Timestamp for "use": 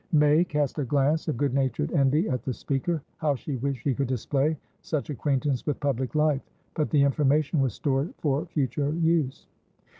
8.95-9.45